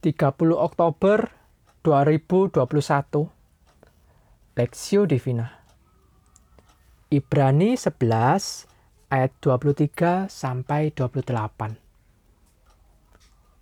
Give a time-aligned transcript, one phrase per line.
[0.00, 1.28] 30 Oktober
[1.84, 2.56] 2021
[4.56, 5.60] Lexio Divina.
[7.12, 8.00] Ibrani 11
[9.12, 11.76] ayat 23 sampai 28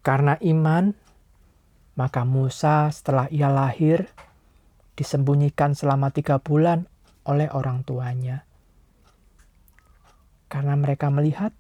[0.07, 0.95] Karena iman
[1.99, 4.07] maka Musa setelah ia lahir
[4.95, 6.87] disembunyikan selama tiga bulan
[7.27, 8.47] oleh orang tuanya.
[10.47, 11.51] Karena mereka melihat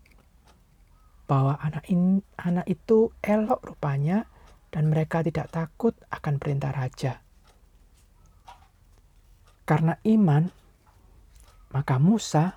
[1.27, 4.38] bahwa anak ini, anak itu elok rupanya
[4.69, 7.21] dan mereka tidak takut akan perintah raja.
[9.69, 10.49] Karena iman,
[11.73, 12.57] maka Musa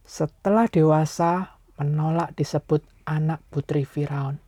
[0.00, 4.40] setelah dewasa menolak disebut anak putri Firaun.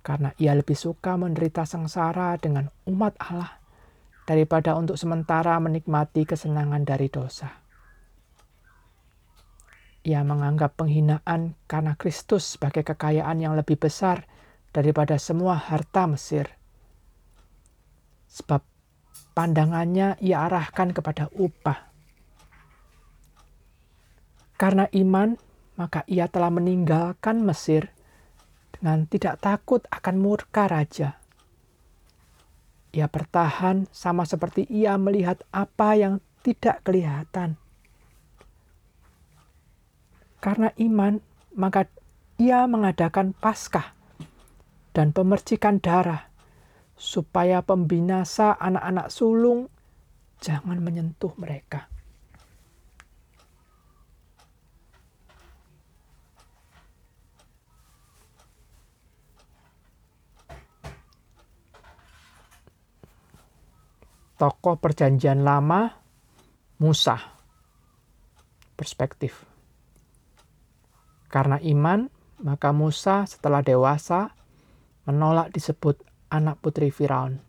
[0.00, 3.60] Karena ia lebih suka menderita sengsara dengan umat Allah
[4.24, 7.60] daripada untuk sementara menikmati kesenangan dari dosa.
[10.00, 14.24] Ia menganggap penghinaan karena Kristus sebagai kekayaan yang lebih besar
[14.70, 16.46] daripada semua harta Mesir.
[18.30, 18.62] Sebab
[19.34, 21.90] pandangannya ia arahkan kepada upah.
[24.54, 25.34] Karena iman,
[25.74, 27.90] maka ia telah meninggalkan Mesir
[28.76, 31.18] dengan tidak takut akan murka raja.
[32.90, 37.56] Ia bertahan sama seperti ia melihat apa yang tidak kelihatan.
[40.40, 41.20] Karena iman,
[41.54, 41.86] maka
[42.40, 43.99] ia mengadakan Paskah
[45.00, 46.28] dan pemercikan darah,
[46.92, 49.72] supaya pembinasa anak-anak sulung
[50.44, 51.88] jangan menyentuh mereka.
[64.36, 65.88] Tokoh Perjanjian Lama,
[66.76, 67.16] Musa.
[68.76, 69.48] Perspektif.
[71.32, 72.04] Karena iman,
[72.44, 74.36] maka Musa setelah dewasa
[75.10, 75.98] menolak disebut
[76.30, 77.42] anak putri Firaun.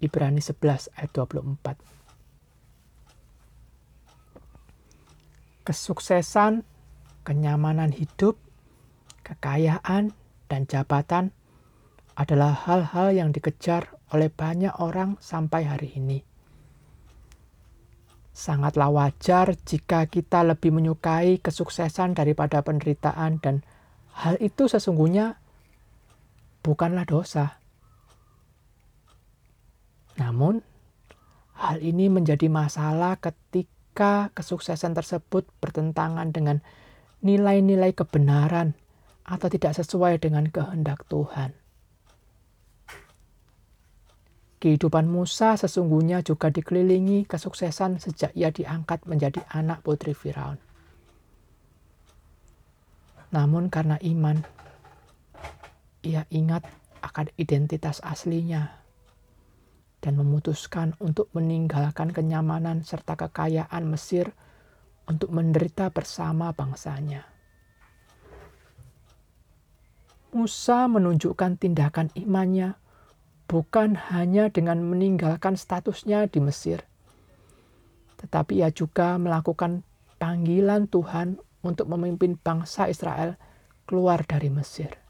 [0.00, 1.76] Ibrani 11 ayat 24.
[5.60, 6.64] Kesuksesan,
[7.20, 8.40] kenyamanan hidup,
[9.20, 10.16] kekayaan,
[10.48, 11.36] dan jabatan
[12.16, 16.24] adalah hal-hal yang dikejar oleh banyak orang sampai hari ini.
[18.32, 23.60] Sangatlah wajar jika kita lebih menyukai kesuksesan daripada penderitaan dan
[24.16, 25.36] hal itu sesungguhnya
[26.60, 27.60] bukanlah dosa.
[30.20, 30.60] Namun,
[31.56, 36.60] hal ini menjadi masalah ketika kesuksesan tersebut bertentangan dengan
[37.24, 38.76] nilai-nilai kebenaran
[39.24, 41.56] atau tidak sesuai dengan kehendak Tuhan.
[44.60, 50.60] Kehidupan Musa sesungguhnya juga dikelilingi kesuksesan sejak ia diangkat menjadi anak putri Firaun.
[53.32, 54.44] Namun karena iman,
[56.10, 56.66] ia ingat
[57.06, 58.82] akan identitas aslinya
[60.02, 64.34] dan memutuskan untuk meninggalkan kenyamanan serta kekayaan Mesir
[65.06, 67.28] untuk menderita bersama bangsanya.
[70.30, 72.78] Musa menunjukkan tindakan imannya
[73.50, 76.86] bukan hanya dengan meninggalkan statusnya di Mesir,
[78.22, 79.82] tetapi ia juga melakukan
[80.22, 83.34] panggilan Tuhan untuk memimpin bangsa Israel
[83.90, 85.09] keluar dari Mesir.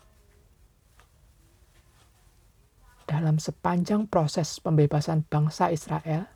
[3.10, 6.31] Dalam sepanjang proses pembebasan bangsa Israel,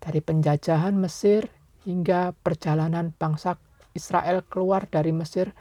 [0.00, 1.52] dari penjajahan Mesir
[1.84, 3.60] hingga perjalanan bangsa
[3.92, 5.52] Israel keluar dari Mesir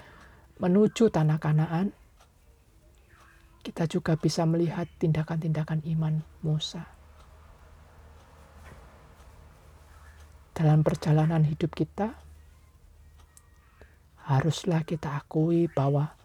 [0.63, 1.91] menuju tanah Kanaan,
[3.59, 6.87] kita juga bisa melihat tindakan-tindakan iman Musa.
[10.55, 12.15] Dalam perjalanan hidup kita,
[14.31, 16.15] haruslah kita akui bahwa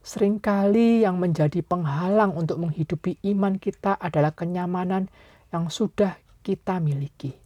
[0.00, 5.12] Seringkali yang menjadi penghalang untuk menghidupi iman kita adalah kenyamanan
[5.52, 7.36] yang sudah kita miliki.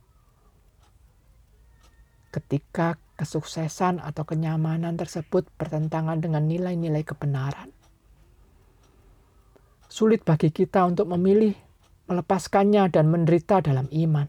[2.31, 7.75] Ketika kesuksesan atau kenyamanan tersebut bertentangan dengan nilai-nilai kebenaran,
[9.91, 11.55] sulit bagi kita untuk memilih
[12.07, 14.27] melepaskannya dan menderita dalam iman.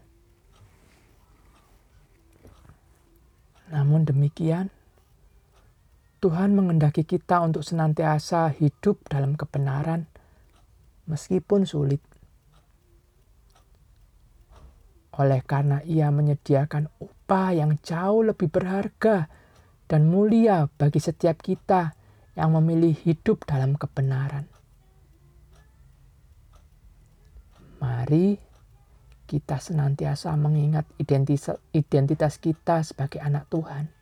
[3.66, 4.70] Namun demikian,
[6.16, 10.08] Tuhan mengendaki kita untuk senantiasa hidup dalam kebenaran,
[11.04, 12.00] meskipun sulit.
[15.20, 19.28] Oleh karena Ia menyediakan upah yang jauh lebih berharga
[19.84, 21.92] dan mulia bagi setiap kita
[22.32, 24.48] yang memilih hidup dalam kebenaran.
[27.76, 28.40] Mari
[29.28, 30.88] kita senantiasa mengingat
[31.76, 33.96] identitas kita sebagai anak Tuhan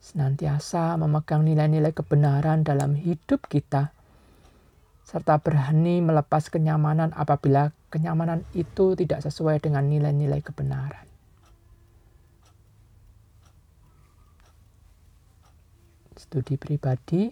[0.00, 3.90] senantiasa memegang nilai-nilai kebenaran dalam hidup kita,
[5.06, 11.06] serta berani melepas kenyamanan apabila kenyamanan itu tidak sesuai dengan nilai-nilai kebenaran.
[16.18, 17.30] Studi pribadi,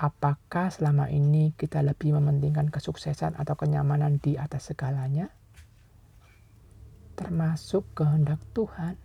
[0.00, 5.28] apakah selama ini kita lebih mementingkan kesuksesan atau kenyamanan di atas segalanya?
[7.12, 9.03] Termasuk kehendak Tuhan.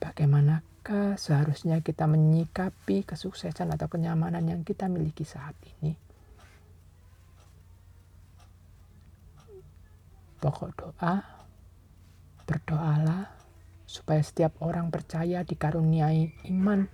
[0.00, 5.92] Bagaimanakah seharusnya kita menyikapi kesuksesan atau kenyamanan yang kita miliki saat ini?
[10.40, 11.20] Pokok doa,
[12.48, 13.28] berdoalah
[13.84, 16.88] supaya setiap orang percaya dikaruniai iman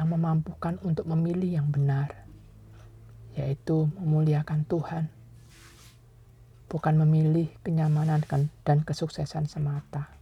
[0.00, 2.24] yang memampukan untuk memilih yang benar,
[3.36, 5.12] yaitu memuliakan Tuhan,
[6.72, 8.24] bukan memilih kenyamanan
[8.64, 10.19] dan kesuksesan semata.